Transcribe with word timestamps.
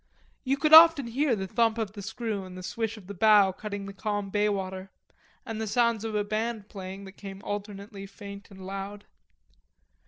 You 0.43 0.57
could 0.57 0.73
often 0.73 1.05
hear 1.05 1.35
the 1.35 1.45
thump 1.45 1.77
of 1.77 1.91
the 1.93 2.01
screw 2.01 2.43
and 2.43 2.57
the 2.57 2.63
swish 2.63 2.97
of 2.97 3.05
the 3.05 3.13
bow 3.13 3.51
cutting 3.51 3.85
the 3.85 3.93
calm 3.93 4.31
baywater, 4.31 4.89
and 5.45 5.61
the 5.61 5.67
sound 5.67 6.03
of 6.03 6.15
a 6.15 6.23
band 6.23 6.67
playing, 6.69 7.03
that 7.03 7.11
came 7.11 7.39
alternately 7.43 8.07
faint 8.07 8.49
and 8.49 8.65
loud. 8.65 9.05